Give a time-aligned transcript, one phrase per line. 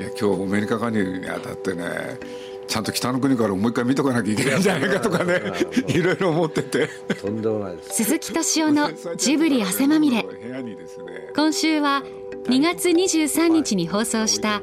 [0.00, 1.84] いや今日お目にかかるにあたってね
[2.66, 5.42] ちゃんと北の国からもう一回見とかなきゃいけないんじゃないかとかね
[5.88, 6.88] いろいろ思ってて。
[7.20, 8.04] とんでもないです。
[8.04, 10.24] 鈴木敏夫の ジブリ汗まみれ。
[11.34, 12.02] 今週は
[12.44, 14.62] 2月23日に放送した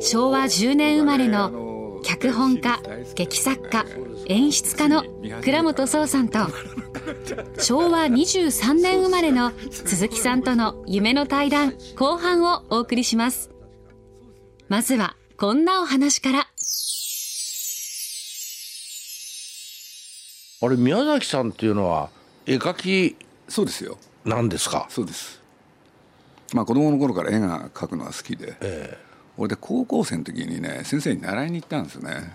[0.00, 2.82] 昭和10年生まれの脚本家
[3.14, 3.86] 劇作家
[4.26, 5.04] 演出家の
[5.42, 6.40] 倉本壮さんと
[7.58, 13.53] 昭和23年生まれの鈴木さんとの夢の対談後半をお送りします
[14.68, 16.46] まずはこんなお話から。
[20.62, 22.08] あれ宮崎さんっていうのは
[22.46, 23.16] 絵描き
[23.48, 23.98] そうですよ。
[24.24, 24.86] なんですか？
[24.88, 25.40] そうです。
[26.54, 28.98] まあ子供の頃から絵が描くのは好きで、ええ、
[29.36, 32.32] 俺で高校生の時にね先生に習いに行ったんですね。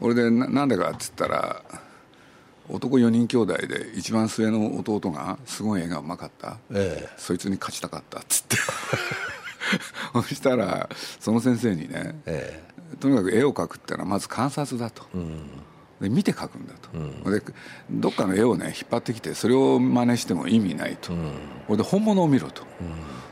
[0.00, 1.62] 俺でななんでかっつったら
[2.68, 8.56] 男4人兄弟で一番末の弟がすごい絵がうまかった、ええ、そいつに勝ちたかったっつって
[10.12, 10.88] そしたら
[11.20, 12.62] その先生にね、え
[12.94, 15.50] え、とにかく絵を描くってのはまず観察だと、うん、
[16.00, 17.42] で見て描くんだと、うん、で
[17.90, 21.32] どっかの絵をね引っ張ってきてそれを真似しても意味ないと、うん、
[21.68, 22.62] 俺で本物を見ろと、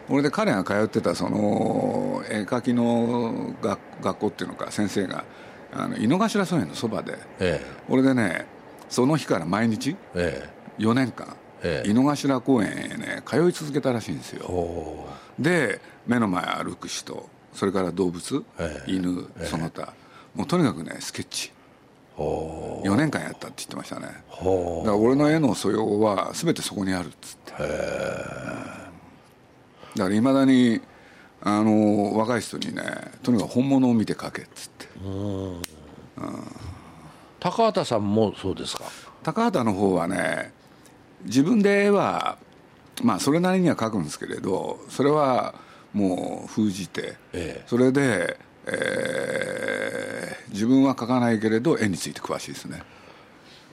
[0.08, 5.24] うん、俺で彼が通ってたその絵描きの学学校っていうのか先生が
[5.72, 8.46] あの井の頭村園のそばで、ええ、俺でね
[8.88, 11.45] その日から毎日、ええ、4年間、ええ、
[11.86, 15.06] 井の頭公園へね通い続けたらしいんですよ。
[15.38, 19.94] で目の前歩く人それから動物、ええ、犬その他、
[20.34, 21.52] もうとにかくねスケッチ。
[22.18, 24.06] 4年間やったって言ってましたね。
[24.06, 24.16] だか
[24.86, 27.52] ら俺の絵の素養は全てそこにあるっつって。
[27.52, 27.58] だ
[30.04, 30.80] からいまだに
[31.42, 32.82] あの若い人にね
[33.22, 34.88] とにかく本物を見て描けっつって。
[35.04, 35.62] うん。
[37.38, 38.84] 高畑さんもそうですか？
[39.22, 40.52] 高畑の方はね
[41.26, 42.38] 自分で絵は
[43.02, 45.54] まあそれなりには描くんですけれどそれは
[45.92, 52.82] もう封じて、ええ、それでえー、自分は描かないけれど絵について詳しいですね。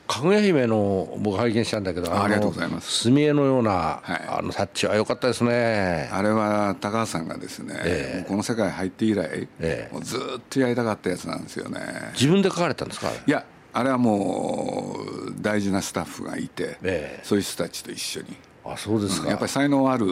[0.08, 3.06] かぐや姫の僕拝見したんだけどありがとうございます。
[3.06, 3.72] 墨絵のような、
[4.04, 6.10] はい、あのタッチは良かったですね。
[6.12, 11.80] あれは高橋さんがですね、えー、この世界入って以来、えー、もうずっとやりたかったやつなんですよね。
[12.14, 13.10] 自分で描かれたんですか？
[13.10, 14.98] いやあれはも
[15.28, 18.38] う大事なスタッフがいて、えー、そういう人たちと一緒に。
[18.66, 20.06] あそうですか、やっぱり才能ある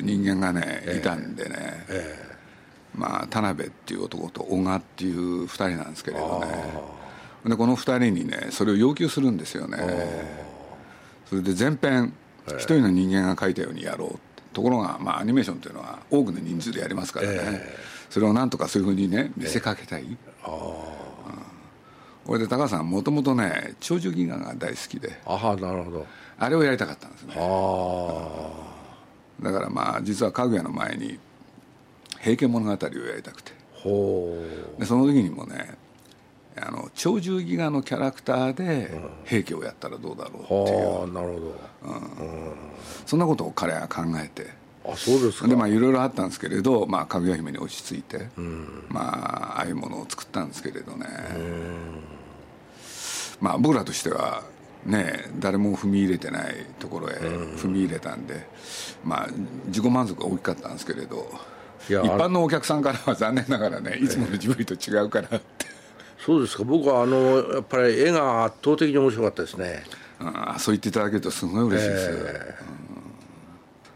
[0.00, 2.36] 人間がね、いたんでね、えー
[2.96, 6.46] まあ、田辺っていう男と小賀っていう2人なんですけれどね。
[7.44, 9.78] でこの2人にねそれを要求するんですよね。
[11.26, 12.12] それで全編
[12.48, 14.18] 一人の人間が描いたようにやろう
[14.52, 20.50] ところが、まあ、アニメーションというのは多くの人数でやりますからね、えー、それをなんとかそういうふうにね見せかけたい、えー、
[22.26, 25.20] これで高橋さんもともとね鳥獣戯画が大好きで。
[25.24, 26.06] ああなるほど。
[26.38, 27.34] あれをやりたかったんですね。
[29.40, 31.18] だからまあ実は家具屋の前に
[32.20, 33.52] 平家物語をやりたくて。
[34.78, 35.76] でその時にもね
[36.56, 38.90] あの鳥獣戯画のキャラクターで
[39.24, 41.54] 平家をやったらどうだろうっていう、なるほど、
[41.84, 42.54] うん、
[43.04, 44.50] そんなことを彼は考えて
[44.92, 45.48] あそうですか。
[45.48, 51.06] でまあいろいろあったんですけれど、まあ、かぐや姫に落ち着いて、うん、まあああいうものを作ったんですけれどね、
[53.40, 54.42] まあ僕らとしては
[54.84, 58.46] ね誰も踏み入れてないところへ踏み入れたんで、
[59.04, 59.28] まあ
[59.66, 61.30] 自己満足が大きかったんですけれど
[61.88, 65.66] 一般のお客さんからは 残念ながらねいつものジブリと違うからって
[66.24, 66.64] そうですか。
[66.64, 69.84] 僕はあのやっぱり絵が圧倒的に面白かったですね。
[70.18, 72.54] あそう言っていただけるとすごい嬉しいです、え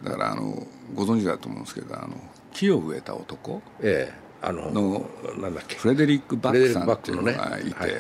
[0.04, 2.14] ー、うん、だからあのご存知だと思うんですけどあの
[2.52, 4.12] 木を植えた男、え
[4.42, 5.76] えー、あののなんだっけ？
[5.76, 7.74] フレデリック・バックさんっていうのがいて、ね。
[7.76, 7.90] はい、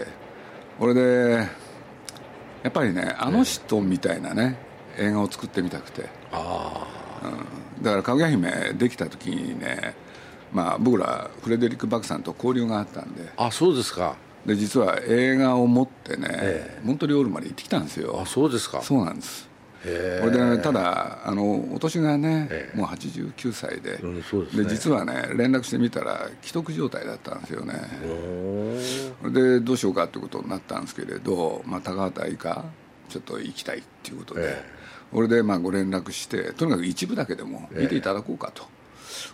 [0.78, 1.48] これで
[2.62, 4.56] やっぱりねあの人みたいなね、
[4.98, 6.08] 映画を作ってみたくて。
[6.32, 6.86] あ
[7.22, 7.82] あ、うん。
[7.82, 9.94] だから「かぐや姫」できた時にね、
[10.52, 13.28] まあ、僕らフレデリック・バックさんと交流があったんで。
[13.36, 14.16] あそうですか。
[14.44, 18.20] で実は映画を持ってね、ええ、モントリオールまで行ってきたんですよ。
[18.22, 18.80] あそうですか。
[18.80, 19.49] そうなんです
[19.82, 23.94] これで、ね、ただあのお年がね、え、もう89歳で。
[23.94, 27.74] うん、で、ね、実はね連絡してみたら既得状態だったんですよね。
[29.32, 32.64] でどうしようかってことになったんですけれど、まあ、高畑以下
[33.08, 34.62] ちょっと行きたいっていうことで、
[35.12, 38.64] これでまあご連絡してとにかく一部だけでも見ていただこうかと。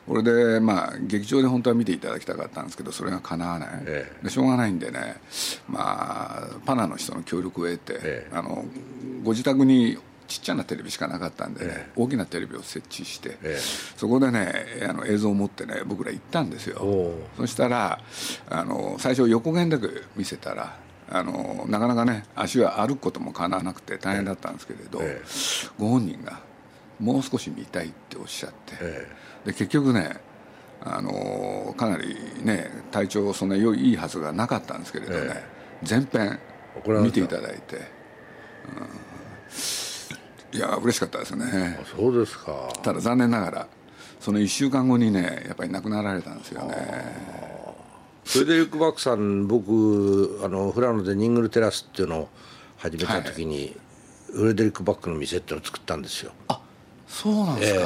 [0.07, 5.17] これでまあ劇場で本当は見ていただきたかったんですけどそれがかなわない、ええ、でしょうがないんでね、
[5.69, 8.65] まあ、パナの人の協力を得て、え、あの
[9.23, 13.37] ご自宅にちっちゃなテレビしかなかったんでね、大きなテレビを設置して、
[13.97, 14.53] そこでね
[14.89, 17.15] あの映像を持ってね僕ら行ったんですよ。
[17.37, 18.01] そしたら
[18.49, 20.77] あの最初横弦だけ見せたら
[21.09, 25.23] あのなかなかね足は歩くこともかなわなくて大変だったんですけれど、え
[25.79, 26.41] ご本人が
[26.99, 29.09] もう少し見たいっておっしゃって、え
[29.47, 30.17] で結局ね
[30.83, 35.45] あのかなりね体調そんな良いいいはずがなかったんですけれどね、ええ、
[35.83, 36.39] 全編
[37.03, 37.83] 見ていただいて、うん、
[40.57, 41.79] いや嬉しかったですね。
[41.95, 42.71] そうですか。
[42.83, 43.69] ただ残念ながら
[44.19, 46.75] その1週間後にねやっぱり亡くなられたんですよね。
[48.25, 52.29] フレデリック・バックさん僕あのフラノでニングルテラスっていうのを
[52.79, 53.77] 始めた時に、はい、
[54.33, 56.33] フレデリック・バックの店っていうのを作ったんですよ。
[56.49, 56.61] あ
[57.07, 57.81] そうなんですか、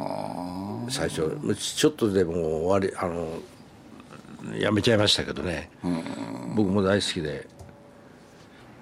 [0.00, 3.28] えー、最初ちょっとでも終わりあの
[4.58, 5.68] やめちゃいましたけどね。
[6.54, 7.46] 僕も大好きで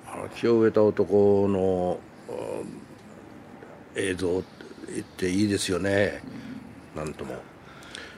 [0.06, 1.98] あの木を植えた男の
[3.96, 4.42] 映像っ
[5.16, 6.22] ていいですよね。
[6.94, 7.34] なんとも。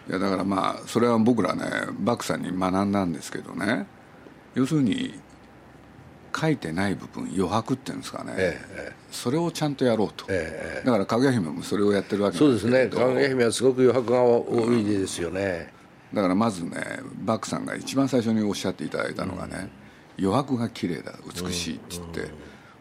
[0.08, 1.64] いやだからまあそれは僕らね
[1.98, 3.86] バックさんに学んだんですけどね。
[4.54, 5.20] 要するに
[6.38, 12.88] 書いてない部分余白っていうんですかね、ええ、それをちゃんとやろうと、え、だからかぐや姫もそれをやってるわけそうですね。
[12.88, 15.72] かぐや姫はすごく余白が多いですよね、
[16.12, 19.70] だからまずねバックさんが一番最初におっしゃっていただいたのがね、
[20.18, 22.28] うん、余白が綺麗だ美しいって言って、うん、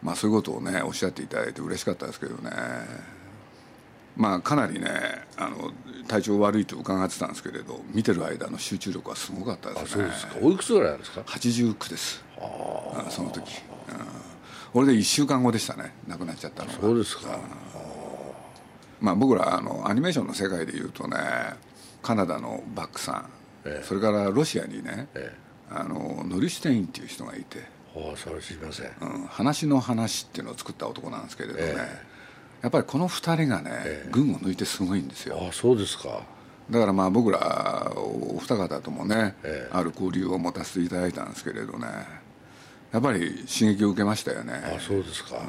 [0.02, 2.50] まあそういうことをねおっしゃっていただいて嬉しかったですけどね。
[4.16, 4.90] まあかなりね
[5.36, 5.72] あの
[6.08, 9.88] 体調悪いと伺ってたんですけれど見てる間の集中力はすごかったですね。
[9.88, 10.36] そうですか。
[10.40, 12.24] おいくつぐらいなんですか？89です。
[12.38, 15.92] あその時、うん、俺で1週間後でしたね。
[16.06, 16.78] 亡くなっちゃったのが。
[16.80, 17.38] そうですか。
[19.00, 21.16] まあ僕らあのアニメーションの世界でいうとね
[22.02, 23.30] カナダのバックさん、
[23.64, 25.32] ええ、それからロシアにね、え、
[25.70, 27.64] あのノリシュテインっていう人がいて
[28.16, 31.74] それ知りません、うん、話の話っていうのを作った男なんですけれどね、
[32.62, 35.38] やっぱりこの2人がね、群を抜いてすごいんですよ。
[35.48, 36.22] あそうですか。
[36.70, 39.36] だからまあ僕らお二方ともね、
[39.70, 41.86] ある交流を持たせていただいたんですけれどね。
[42.92, 44.54] やっぱり刺激を受けましたよね。
[44.76, 45.44] あそうですか、うん、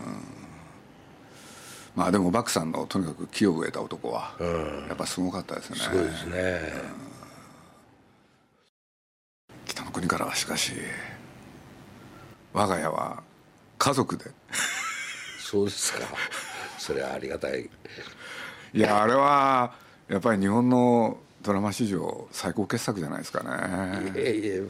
[1.95, 4.35] まあでもバックさんのとにかく木を植えた男は、
[4.87, 5.77] やっぱすごかったですね。
[5.77, 6.73] すごいですね、
[9.49, 10.73] うん、北の国からはしかし
[12.57, 13.21] 我が家は
[13.77, 14.31] 家族で。
[15.39, 15.99] そうですか。
[16.79, 17.69] それはありがたい。
[18.73, 19.75] いやあれは
[20.09, 24.09] やっぱり日本のドラマ史上最高傑作じゃないですかね。
[24.09, 24.69] いえいえもう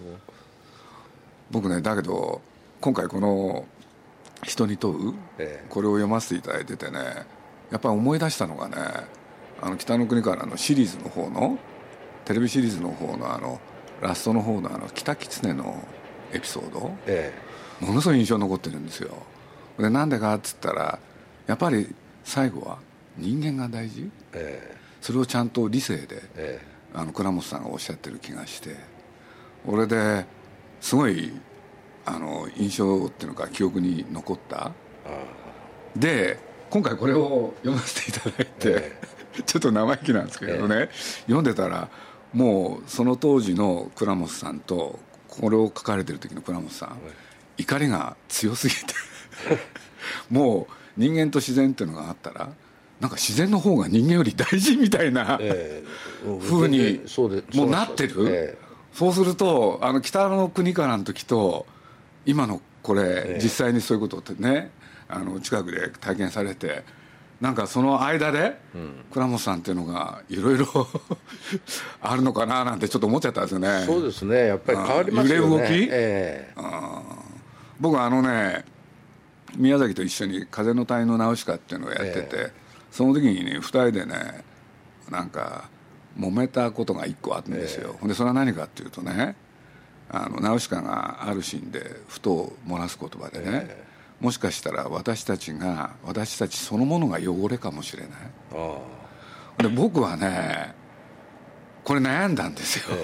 [1.50, 2.42] 僕ねだけど
[2.81, 3.66] 今回この
[4.44, 7.00] 「人に問う」ええ、これを読ませていただいててね
[7.72, 8.75] やっぱり思い出したのがね
[9.62, 11.57] あの北の国からのシリーズの方の
[12.25, 13.62] テレビシリーズの方のあの
[14.01, 15.81] ラストの方のあの北狐の
[16.33, 17.46] エピソード、ええ、
[17.79, 19.12] ものすごい印象に残ってるんですよ。
[19.77, 21.00] でなんでかっつったら
[21.45, 21.94] やっぱり
[22.24, 22.79] 最後は
[23.18, 26.62] 人間が大事、ええ、それをちゃんと理性で、ええ、
[26.94, 28.75] あの倉本さんがおっしゃってる気がして
[29.65, 30.25] 俺で
[30.81, 31.31] すごい
[32.06, 34.71] あの印象っていうのか記憶に残った。
[35.95, 36.39] で
[36.69, 39.00] 今回これを読ませていただいて、え
[39.39, 40.89] え、 ちょっと生意気なんですけどね、え、
[41.21, 41.89] 読んでたら
[42.33, 47.00] もうその当時の倉本さんとこれを書かれてる時の倉本さん、
[47.57, 48.94] 怒りが強すぎて。
[50.30, 52.50] もう人間と自然っていうのがあったら
[53.00, 57.01] なんか自然の方が人間より大事みたいな、えー、ふうに
[57.54, 61.68] もうなってる、えー、そうするとあの北の国からの時と
[62.25, 64.71] 今のこれ、えー、実際にそういうことってね
[65.07, 66.83] あの近くで体験されて
[67.40, 70.66] なんかその間で、うん、倉本さんっていうのがいろいろ
[72.02, 73.83] あるのかななんてちょっと思っちゃったんですよね。
[73.85, 74.47] そうですね。
[74.47, 75.54] やっぱり変わりますよね。
[75.54, 77.27] 揺れ動き、えー、
[77.80, 78.66] 僕はあのね
[79.56, 82.52] 宮崎と一緒に「風の谷のナウシカ」っていうのをやってて、えー、
[82.92, 84.44] その時にね2人でね
[85.10, 85.69] なんか
[86.19, 89.36] 揉めたことが1個あるんですよ、えー、でそれは何かっていうとね
[90.10, 98.12] あのナウシカがあるシーンでふと漏らす言葉でね、えー、もしかしたら私たちが私たちそのものが汚れかもしれない。
[99.64, 100.76] で僕はね
[101.84, 102.96] これ悩んだんですよ、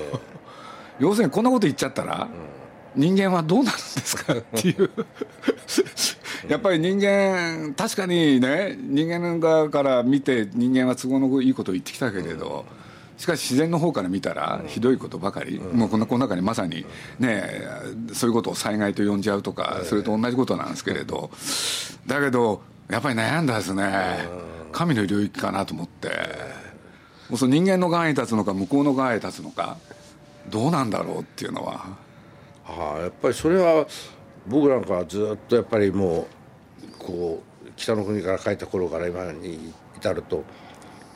[0.99, 2.29] 要するにこんなこと言っちゃったら、うん、
[2.95, 4.89] 人間はどうなるんですかっていう。
[6.49, 12.65] やっぱり人間確かにね人間側から見て人間は都合のいいことを言ってきたけれど、
[13.17, 16.85] しかし自然の方から見たらひどいことばかり、もうこのこの中にまさに
[17.19, 17.61] ね
[18.11, 21.31] そういうことを災害と呼んじゃうとか、それと同じことなんですけれど
[22.05, 24.27] だけどやっぱり悩んだですね。
[24.71, 26.09] 神の領域かなと思って。
[27.29, 29.77] もうその人間の側に立つのか向こうの側に立つのか
[30.49, 31.85] どうなんだろうっていうのは。
[32.65, 33.85] ああやっぱりそれは
[34.47, 36.25] 僕なんかはずっとやっぱりもう
[36.99, 40.43] こう北の国から帰った頃から今に至ると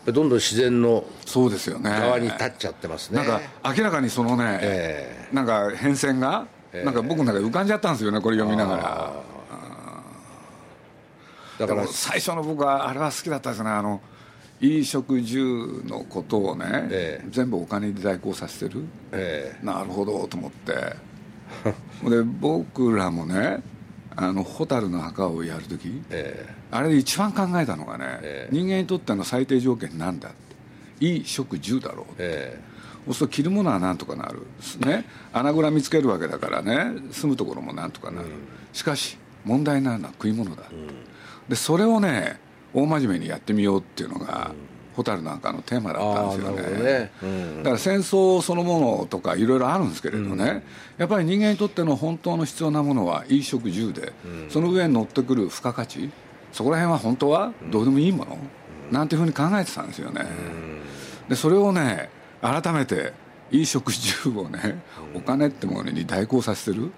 [0.06, 1.90] どんどん自然のそうですよね。
[1.90, 3.18] 側に立っちゃってますね。
[3.18, 3.42] なんか
[3.76, 9.14] 明らかにそのね、えー、なんか変遷が、えー、なんか僕の中で浮かんじゃったんですよねこれ読みながら。
[11.60, 13.70] だから最初の僕はあれは好きだったですね。
[13.70, 14.00] あの
[14.60, 20.96] 衣食住のことをね、ええ、全部お金で代行させてる、ええ、なるほどと思って
[22.10, 23.62] で僕らもね
[24.16, 26.50] あの蛍の墓をやるとき、え。
[26.72, 30.48] ー、あれで一番考えたのがね、えー、人間にとっての最低条件なんだって。
[31.00, 34.48] 衣食住だろう、えー、そうすると着るものはなんとかなる、
[34.80, 38.34] ね、穴蔵見つけるわけだからね住むところもなんとかなる、うん、
[38.74, 40.88] しかし問題なのは食い物だ、うん、
[41.48, 42.40] でそれをね
[42.74, 44.67] 大真面目にやってみようっていうのが、うん
[44.98, 47.12] 蛍なんかのテーマだったんですよね、ね。
[47.22, 50.64] うん、だから戦争そのものとかいろいろあるんですけれどね、うん、
[50.98, 56.10] やっぱり人間にとっての本当の必要なものは衣食住で、うん、その上に乗ってくる付加価値
[56.52, 58.38] そこら辺は本当はどうでもいいもの、
[58.92, 60.26] なんていうふうに考えてたんですよね、
[61.30, 62.10] でそれをね
[62.42, 63.14] 改めて
[63.50, 64.82] 衣食住をね
[65.14, 66.92] お金ってものに代行させてる、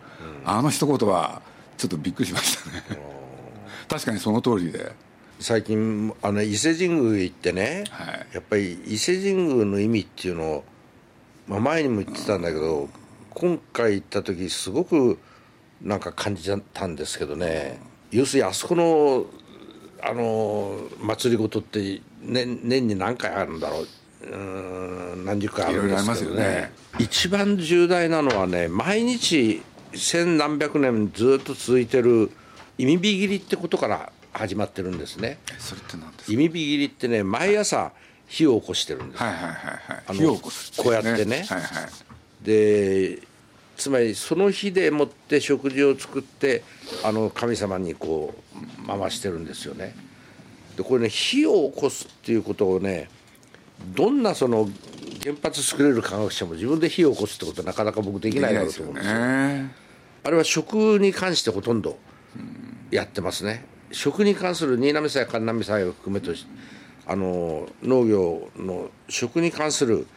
[0.46, 1.42] あの一言は
[1.78, 2.84] ちょっとびっくりしましたね。
[3.90, 5.09] 確かにその通りで。
[5.40, 10.64] 最近あの伊勢神宮行ってね、はい、やっぱり伊勢神宮の意味っていうのを、
[11.48, 12.90] まあ、前にも言ってたんだけど、うん、
[13.30, 15.18] 今回行った時すごく
[15.82, 17.80] なんか感じたんですけどね、
[18.12, 19.26] うん、要するにあそこの
[20.02, 23.88] あの祭りごとって年年に何回あるんだろう。
[24.22, 29.62] うん何十回あるんですけどね、ね、一番重大なのはね毎日
[29.94, 32.30] 千何百年ずっと続いてる
[32.78, 35.38] 意味火切りってことから始まってるんですね。
[35.58, 36.34] それって何ですか？
[36.34, 37.92] 意味火切りってね毎朝
[38.28, 39.22] 火を起こしてるんです。
[39.22, 40.18] はいはいはいはい。
[40.18, 43.20] 火を起こす、ね、こうやってね、はいはい、で
[43.76, 46.64] つまりその日でもって食事を作って
[47.04, 48.34] あの神様にこ
[48.84, 49.94] う回してるんですよね。
[50.78, 53.10] でこれね火を起こすっていうことをね
[53.96, 54.70] どんなその
[55.22, 59.72] 原発作れる科学者も自分で火を起こすってことはなかなか僕できないだろうと思うんですよ、ね、
[60.24, 61.98] あれは食に関してほとんど
[62.92, 66.34] やってますね、食に関する新浪祭神浪祭を含めと
[67.08, 70.08] あの農業の食に関する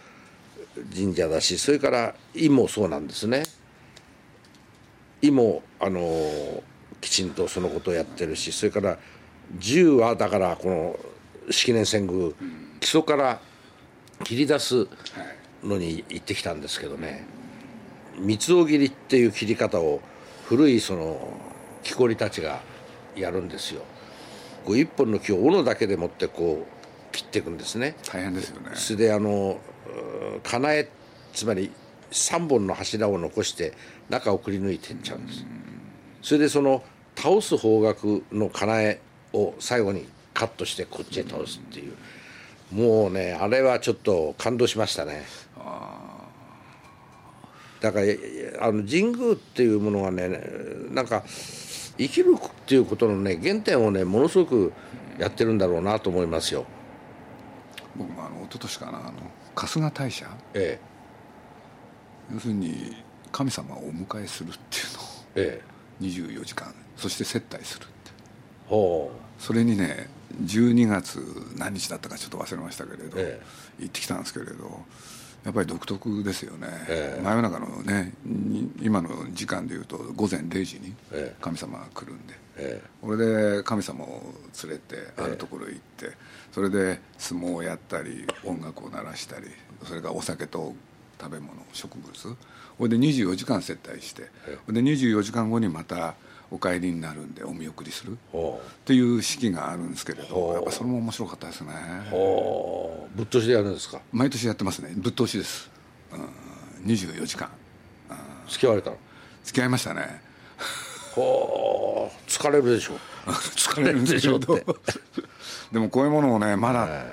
[0.95, 3.45] 神社だしそれから胃もそうなんですね。
[5.23, 6.63] 胃もあの
[7.01, 8.99] きちんとそのことをやってるしそれから
[9.59, 12.33] 銃はだからこの式年遷宮
[12.81, 13.41] 基礎から
[14.25, 14.87] 切り出す
[15.63, 17.25] のに行ってきたんですけどね。
[18.19, 20.01] 三つ尾切りっていう切り方を
[20.45, 21.41] 古いその
[21.83, 22.61] 木こりたちが
[23.17, 23.83] やるんですよ。
[24.65, 27.97] こう一本の木を斧だけでもってこう切っていくんですね。
[28.11, 28.71] 大変ですよね。
[28.75, 29.59] それであの
[30.43, 30.89] かなえ
[31.33, 31.71] つまり
[32.11, 33.73] 3本の柱を残して
[34.09, 35.45] 中をくり抜いていっちゃうんです。
[36.23, 36.83] それでその
[37.17, 39.01] 倒す方角のかなえ
[39.33, 41.95] を最後にカットしてこっちへ倒すっていう。
[42.73, 45.25] もうねあれはちょっと感動しましたね。
[47.81, 48.07] だから
[48.61, 50.29] あの神宮っていうものはね
[50.91, 51.25] なんか
[51.99, 54.73] 生きるっていうことのね原点をねものすごく
[55.19, 56.65] やってるんだろうなと思いますよ。
[57.97, 59.13] 僕もあの一昨年かなあの
[59.55, 62.97] 春日大社、ええ、要するに
[63.31, 65.05] 神様をお迎えするっていうのを、
[65.37, 65.63] え
[66.01, 66.75] え、24時間。
[66.97, 67.93] そして接待するって
[68.67, 69.43] ほう。
[69.43, 70.09] それにね
[70.43, 71.21] 12月
[71.57, 73.41] 何日だったかちょっと忘れましたけれど、え
[73.81, 74.81] え、行ってきたんですけれど
[75.45, 78.13] やっぱり独特ですよね、えー、真夜中のね
[78.81, 80.95] 今の時間でいうと午前0時に
[81.41, 84.23] 神様が来るんで、えー、これで神様を
[84.63, 86.17] 連れてあるところへ行って、
[86.53, 89.47] それで相撲をやったり音楽を鳴らしたり
[89.85, 90.75] それからお酒と
[91.21, 92.37] 食べ物植物。
[92.79, 94.23] これで24時間接待して、
[94.69, 96.15] で24時間後にまた
[96.55, 98.17] お帰りになるんでお見送りするっ
[98.85, 101.73] ていう式があるんですけれどやっぱそれも面白かったですね。
[103.17, 104.01] ぶっ通しでやるんですか？
[104.13, 104.93] 毎年やってますね。
[104.97, 105.71] ぶっ通しです、
[106.13, 107.49] うん、24時間。
[108.49, 108.99] 付き合われたの？
[109.45, 110.21] 付き合いましたね。
[111.15, 112.31] ほう。
[112.31, 112.95] 疲れるでしょ。
[113.27, 114.41] う疲れるでしょう
[115.73, 117.07] でもこういうものをねまだ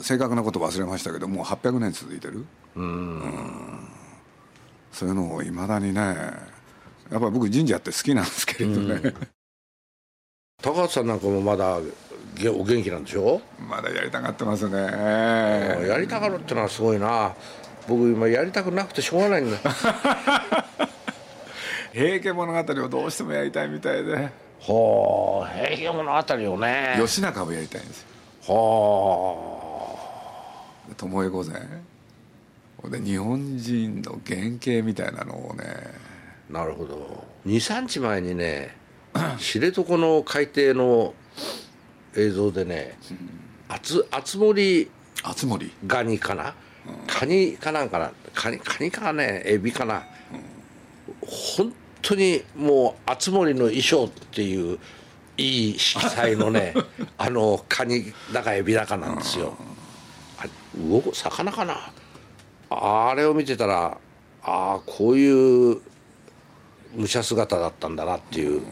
[0.00, 2.46] 正確なこと忘れましたけどもう800年続いてる。
[2.76, 3.88] うん。
[4.92, 6.16] そういうのをいまだにね
[7.10, 9.14] やっぱり僕神社って好きなんですけれどね、うん、
[10.62, 13.40] 高橋さんなんかもまだお元気なんでしょ？
[13.68, 14.76] まだやりたがってますね。
[15.88, 17.34] やりたがるってのはすごいな。
[17.88, 19.58] 僕今やりたくなくてしょうがないんだ。
[21.92, 24.28] 平家物語をどうしてもやりたいみたいで。
[24.60, 26.96] ほう平家物語をね。
[26.98, 28.02] 義仲をやりたいんです
[28.46, 28.54] よ。
[28.54, 29.34] は
[30.90, 30.94] あ。
[30.96, 31.60] 巴御前。
[32.90, 35.64] で日本人の原型みたいなのをね
[36.50, 37.24] なるほど。
[37.46, 38.76] 23日前にね
[39.38, 41.14] 知床の海底の
[42.16, 42.98] 映像でね、
[43.68, 44.90] あつ厚森
[45.22, 45.70] あつ森。
[45.86, 46.54] ガニかな、
[46.86, 48.12] うん、カニかなんかな？
[48.34, 49.42] カニカニかね？
[49.44, 50.02] エビかな、うん、
[51.20, 54.78] 本当にもう熱森の衣装っていう
[55.36, 56.74] いい色彩のね
[57.18, 59.56] あのカニだかエビだかなんですよ、
[60.38, 61.92] あ魚魚かな？
[62.70, 63.98] あれを見てたら
[64.42, 65.80] ああこういう
[66.96, 68.62] 武者姿だったんだなっていう、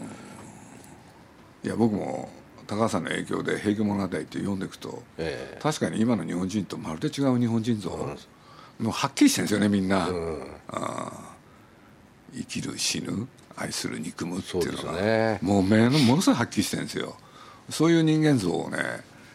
[1.63, 2.29] いや僕も
[2.67, 10.43] 高橋さんの影響で「平家物語」って読んでいくと、えー、確かに今の日本人とまるで違う日本人像、うん、もうはっきりしてるんですよねみんな、うん、
[12.33, 15.01] 生きる死ぬ愛する憎むっていうのが。
[15.01, 17.15] ね、もう目のものすごいはっきりしてるんですよ。
[17.69, 18.77] そういう人間像をね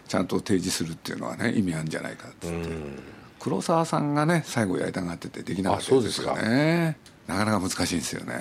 [0.06, 2.98] ちゃんと提示するっていうのはね意味あるんじゃないかっって、うん、
[3.40, 6.96] 黒沢さんがね最後やりたがっててできなかったですよね
[7.26, 8.34] なかなか難しいんですよね。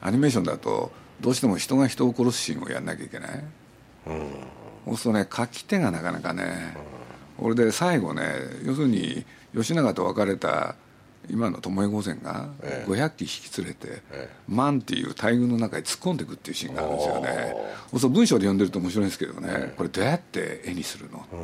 [0.00, 3.44] アニメーションだとどうしても人が人を殺すシーンをやんなきゃいけない、
[4.06, 4.30] うん、
[4.86, 6.76] そうするとね書き手がなかなかね、
[7.38, 8.22] うん、俺で最後ね
[8.64, 10.76] 要するに吉永と別れた
[11.28, 12.48] 今の巴御前が
[12.86, 17.54] 500機引き連れて、ええ、万っていう大軍の中に突っ込んでいくっていうシーンがあるんですよね。
[17.98, 21.40] そう文章で読んでると面白いんですけどね、え、これどうやって絵にするの、うん、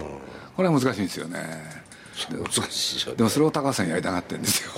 [0.56, 1.40] これは難しいんですよね
[3.16, 4.70] でもそれを高橋さんやりたがってるんですよ。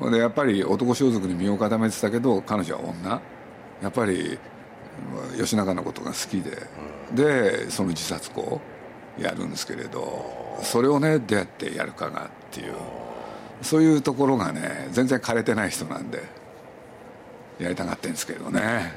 [0.10, 3.20] でやっぱり男装束に身を固めてたけど彼女は女。
[3.82, 4.38] やっぱり
[5.36, 6.66] 吉永のことが好きで、
[7.10, 8.60] うん、でその自殺行
[9.18, 12.74] やるんですけれどそれをねどうやってやるかがっていう。
[13.62, 16.22] そういうところがね全然枯れてない人なんで
[17.58, 18.92] やりたがってるんですけどね、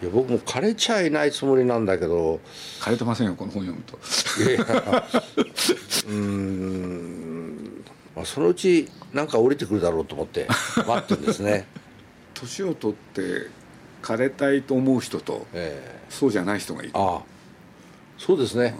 [0.00, 2.40] いや僕も枯れちゃいないつもりなんだけど。
[2.80, 3.98] 枯れてませんよこの本読むと。
[4.48, 5.04] いや
[6.08, 7.84] うん。
[8.14, 11.66] まあ、そのうちなんか降りてくるだろうと思って待ってるんですね。
[12.34, 13.48] 年を取って
[14.02, 16.92] 枯れたいと思う人と、えー、そうじゃない人がいる。
[16.94, 17.22] ああ。
[18.18, 18.74] そうですね、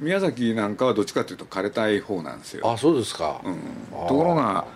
[0.00, 2.70] うん、宮崎なんかはどっちかというと枯れたい方なんですよ。
[2.70, 3.56] あそうですか、うん、
[4.08, 4.66] ところが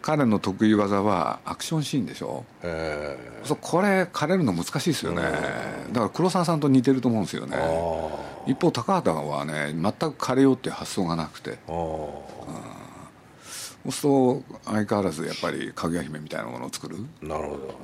[0.00, 7.56] 彼の得意技はアクションシーンでしょ、えー、これ枯れるの難しいですよね、だから黒沢さんと似てると思うんですよね。
[8.46, 11.58] 一方高畑はね全く枯れようっていう発想がなくて、うん。
[13.84, 16.96] そうすると相変わらずやっぱりかぐや姫みたいなものを作る。
[17.22, 17.78] なるほど、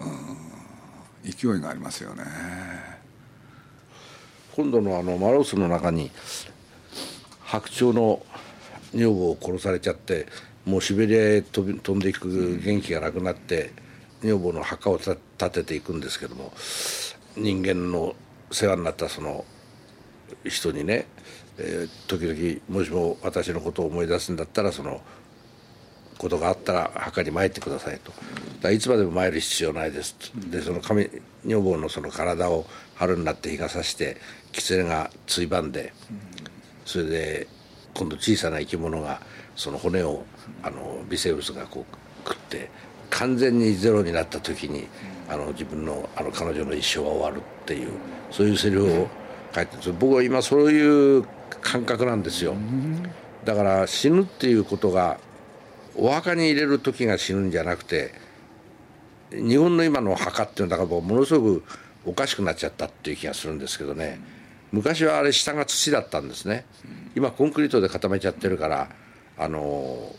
[1.24, 2.24] うん、勢いがありますよね。
[4.54, 6.10] 今度のあのマロスの中に
[7.42, 8.24] 白鳥の
[8.94, 10.26] 女房を殺されちゃって
[10.66, 13.72] もうシベリアへ飛び飛んでいく元気がなくなって、
[14.24, 15.16] 女房の墓を立
[15.50, 16.52] てていくんですけども
[17.36, 18.16] 人間の
[18.50, 19.44] 世話になったその
[20.44, 21.06] 人にね、
[21.58, 25.02] えー、時々もしも私のことを思い出すんだったらその
[26.16, 28.12] ことがあったら墓に参ってくださいと。
[28.62, 30.16] だいつまでも参る必要ないです
[30.50, 31.10] でその神
[31.44, 34.16] 女房のその体を春になって日がさして
[34.52, 35.92] 狐がついばんで
[36.86, 37.46] それで
[37.92, 39.20] 今度小さな生き物が
[39.56, 40.24] その骨を
[40.62, 42.70] あの微生物がこう食って
[43.10, 44.86] 完全にゼロになった時に
[45.28, 47.90] あの自分のあの彼女の一生は終わるっていう
[48.30, 49.08] そういうセリフを
[49.54, 49.92] 書いてる。
[49.98, 51.24] 僕は今そういう
[51.60, 52.54] 感覚なんですよ。
[53.44, 55.18] だから死ぬっていうことが
[55.96, 58.12] お墓に入れる時が死ぬんじゃなくて
[59.30, 61.64] 日本の今の墓っていうのはものすごく
[62.04, 64.20] おかしくなっちゃったっていう気がするんですけどね。
[64.72, 66.64] 昔はあれ下が土だったんですね。
[67.14, 68.88] 今コンクリートで固めちゃってるから
[69.38, 70.14] あの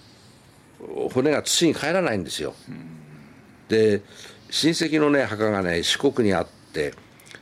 [1.14, 2.54] 骨が土に帰らないんですよ。
[3.70, 4.02] で
[4.50, 6.94] 親戚のね墓がね四国にあって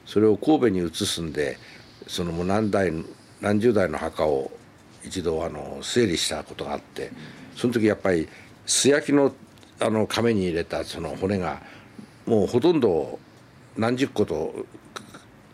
[0.05, 1.57] それを神戸に移すんで
[2.07, 2.91] そのもう何代
[3.41, 4.51] 何十代の墓を
[5.03, 7.12] 一度あの整理したことがあって
[7.55, 8.27] その時やっぱり
[8.65, 9.33] 素焼きの
[9.79, 11.62] あの亀に入れたその骨が
[12.25, 13.19] もうほとんど
[13.75, 14.53] 何十個と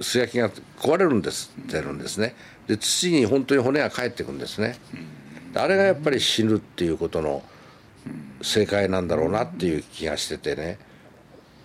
[0.01, 2.36] 素焼きが壊れるんですってるんですね。
[2.67, 4.77] で土に本当に骨が返ってくんですね。
[5.56, 7.44] あれがやっぱり死ぬっていうことの
[8.42, 10.78] 正解なんだろうなっていう気がしててね。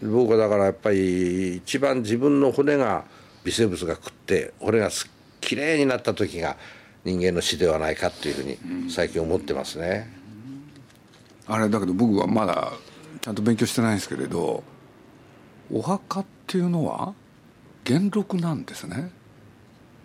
[0.03, 3.05] 僕はだからやっぱり一番自分の骨が
[3.45, 4.91] 微生物が食って骨が
[5.41, 6.57] きれいになった時が
[7.05, 10.11] 人間の死ではないかっていうふうに最近思ってますね。
[11.47, 12.73] あれだけど僕はまだ
[13.21, 14.65] ちゃんと勉強してないんですけれど
[15.71, 17.15] お墓っていうのは
[17.85, 19.11] 元禄なんですね。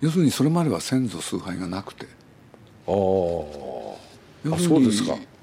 [0.02, 2.19] 要するにそれまでは先祖崇拝がなくて。
[2.90, 4.00] ああ
[4.44, 4.92] 要するに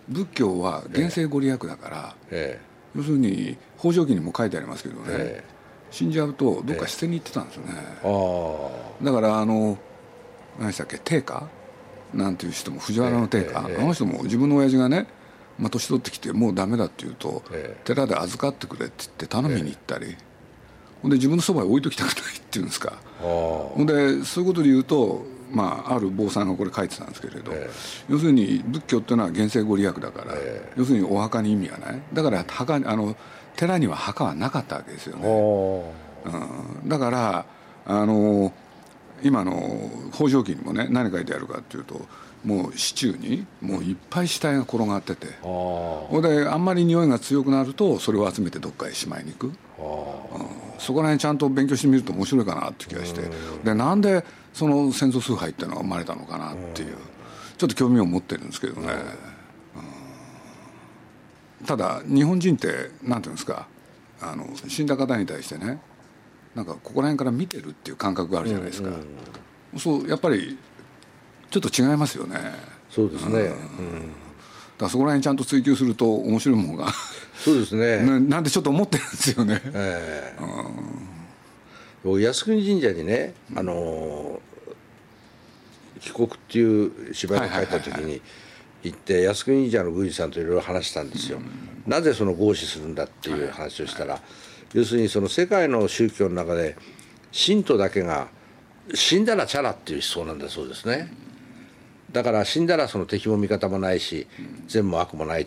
[0.09, 5.45] 仏教は現世ご利益だから、ええ、要するに北条記にも書いてありますけどね、え、
[5.91, 7.73] 死んじゃうとどっか捨てに行ってたんですよね、
[9.03, 9.79] だからあの
[10.59, 11.49] 何でしたっけ定家？
[12.15, 15.07] なんていう人も藤原の定家、あの人も自分の親父がね
[15.59, 20.15] まあ、年取ってきてもうダメだって言うと、えー、寺で預かってくれって言って頼みに行ったり、えー、
[21.03, 22.99] ほんで自分のそばに置いときたくないっていうんですか。
[23.21, 30.35] ほんでそういうことで言うと、まあ、ある坊さんがこれ書いてたんですけれど、えー、要するに仏教っていうのは現世ご利益だから、
[30.77, 32.03] 要するにお墓に意味がない。
[32.13, 33.17] だから墓あの
[33.57, 35.29] 寺には墓はなかったわけですよね、
[36.27, 37.47] うん、だから
[37.87, 38.53] あの
[39.23, 42.03] 今の北条記にもね何書いてあるかっていうと
[42.45, 45.27] もう市中にもういっぱい死体が転がってて。
[45.41, 49.59] ほであんまり匂いが強くなるとそれを集めてどっかへしまいに行く、うん、
[50.79, 53.23] そこら辺ちゃんと勉強してみると面白いかなって気がして。
[53.65, 56.97] でなんでその先祖崇拝っていうのが生まれたのかなっていう
[57.59, 58.89] ちょっと興味を持ってるんですけどね、
[61.61, 63.69] うん、ただ日本人ってなんていうんですか
[64.21, 65.79] あの死んだ方に対してね
[66.55, 68.91] なんかここら辺から見てるっていう感覚があるじゃないですか、
[69.77, 70.59] そうやっぱり
[71.51, 72.39] ちょっと違いますよね。
[72.89, 73.41] そうですね、
[73.79, 74.11] うん、
[74.85, 76.93] らそこら辺ちゃんと追求すると面白いものが。
[77.43, 78.03] そうですね。
[78.07, 84.41] ななんてちょっと思ってるんですよね、えー、うん、靖国神社にねあの
[86.01, 88.21] 帰国っていう芝居を書いた時に
[88.83, 94.21] 行って靖国神社の宮司さんといろいろ話したんですよ、うん、なぜその合祀するんだっていう話をしたら、
[94.73, 96.77] 要するにその世界の宗教の中で
[97.33, 98.29] 信徒だけが
[98.95, 101.13] 死んだらチャラっていう思想なんだそうですね、
[102.13, 104.27] だから死んだらその敵も味方もないし
[104.69, 105.47] 善も悪もない、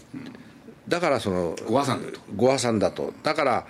[0.88, 2.20] だからそのご破産だと。
[2.36, 3.14] ご破産だと。
[3.24, 3.66] だから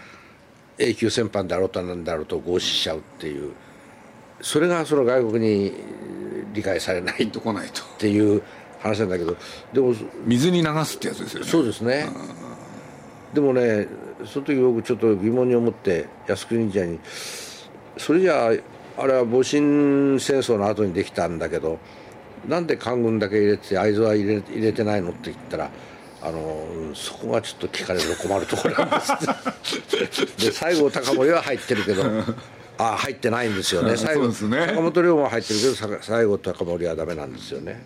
[0.77, 3.53] 永久戦犯であろうとなんだろうと合祀しちゃうっていう。
[4.41, 5.73] それがその外国に
[6.53, 7.81] 理解されないとこないと。
[7.81, 8.41] っていう
[8.79, 9.35] 話なんだけど。
[9.73, 9.93] でも
[10.25, 11.45] 水に流すってやつですよね。
[11.47, 12.07] そうですね。
[13.33, 13.87] でもね
[14.25, 16.99] その時僕ちょっと疑問に思って靖国神社に
[17.97, 21.79] それじゃああれは戊辰戦争の後にできたんだけど
[22.47, 25.69] なんで官軍だけ入れて会津は入れ入れてないのって言ったら
[26.21, 32.03] あのそこがちょっと聞かれると困るところなんですで西郷隆盛は入ってるけど
[32.79, 33.97] あ入ってないんですよね。
[33.97, 37.85] 西郷、ね、坂本龍馬は入ってるけど西郷隆盛はダメなんですよね。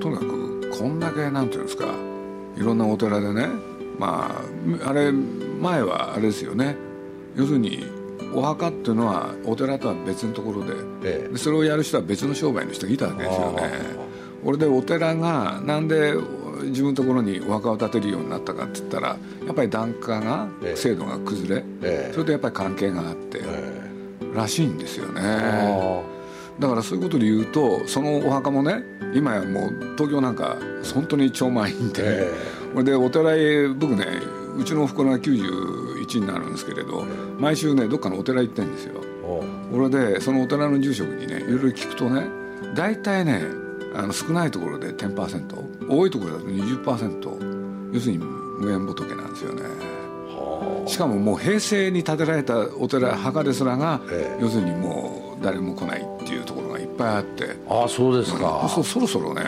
[0.00, 1.84] とにかくこんだけなんていうんですか
[2.56, 3.48] いろんなお寺でね
[3.98, 4.42] ま
[4.82, 6.76] ああれ前はあれですよね。
[7.36, 7.84] 要するに
[8.36, 13.62] お墓っていうのはお寺とは別のところでええ、でそれをやる人は別の商売の人がいたわけですよね。
[14.44, 16.12] 俺でお寺がなんで
[16.64, 23.40] 自分のところにお墓を建てるようになったかって言ったらやっぱり檀家が制度が崩れ、え、それとやっぱり関係があって、
[24.34, 25.22] らしいんですよね。
[26.58, 28.82] だからそういうことで言うとそのお墓もね
[29.14, 30.56] 今やもう東京なんか
[30.94, 32.30] 本当に超満員で、
[32.76, 34.06] えでお寺へ僕ね
[34.56, 35.18] うちのおふくろが
[36.06, 37.04] 91になるんですけれど
[37.38, 39.02] 毎週ねどっかのお寺行ってんですよ。
[39.72, 42.26] 俺でそのお寺の住職にねいろいろ聞くとね
[42.74, 43.42] 大体ね
[43.94, 49.62] あの少ないところで10%多いところだと20%要するに無縁仏なんですよね。
[50.86, 57.56] しかももう平成に建てられたお寺墓ですらが、ええ、要するにもう誰も来ないっていうところがいっぱいあって。
[57.68, 59.42] ああそうですか、そそろそろね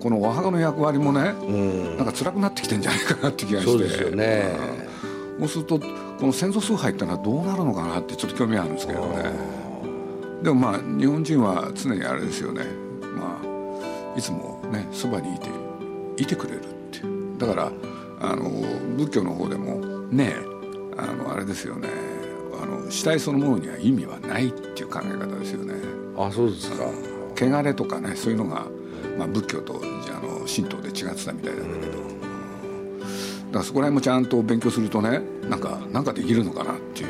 [0.00, 3.70] このお墓の役割もね、うん、なんか辛くなってきてんじゃないかなって気がして。
[3.70, 4.87] そうですよね、うん、そ
[5.46, 5.86] うするとこ
[6.26, 9.22] の先祖崇拝ってのはどうなるのかなってちょっと興味あるんですけどね。
[10.42, 12.64] でもまあ日本人は常にあれですよね。
[13.16, 15.48] まあいつもねそばにいて
[16.16, 17.00] いてくれるって
[17.38, 17.72] だから
[18.20, 18.50] あの
[18.96, 19.76] 仏教の方でも
[20.10, 20.34] ね
[20.96, 21.88] あのあれですよね。
[22.60, 25.74] あの死体そのものには意味はないっていう考え方ですよね。
[26.16, 26.84] あそうですか。
[27.40, 28.66] 汚れとかねそういうのが
[29.16, 31.98] まあ、仏教とあの神道で違ってたみたいなんだけど、
[33.48, 37.06] だからそこら辺もちゃんと勉強するとねなんかなんかできるのかなってい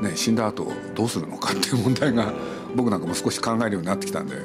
[0.00, 2.32] う、ね、死んだ後どうするのかっていう問題が
[2.74, 4.36] 僕なんかも少し考えるようになってきたんで。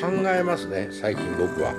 [0.00, 1.72] 考えますね最近僕は。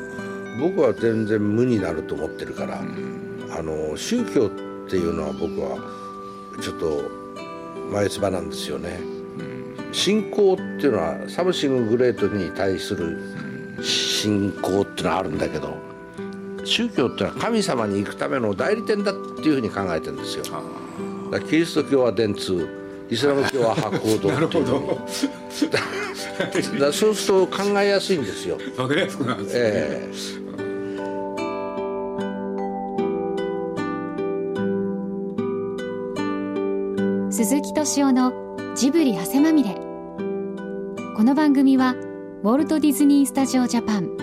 [0.59, 4.49] 僕は全然無になると思ってるから、うん、あの宗教っ
[4.87, 5.77] ていうのは僕は
[6.61, 7.01] ちょっと
[7.91, 8.99] 眉唾なんですよね。
[9.91, 13.19] 信仰っていうのは something great に対する
[13.83, 15.77] 信仰っていうのはあるんだけど
[16.65, 20.43] 宗教っていうのは神様に行くための代理店だっていうふうに考えてるんですよ。
[21.31, 22.67] だキリスト教は電通
[23.09, 24.57] イスラム教は博報堂って
[26.59, 28.57] いうだそうすると考えやすいんですよ。
[28.77, 30.43] わかりやすくなるんですね、えー
[37.35, 38.31] 鈴木敏夫の
[38.75, 39.75] ジブリ汗まみれ。
[41.17, 41.95] この番組は
[42.43, 44.22] ウォルト・ディズニー・スタジオ・ジャパン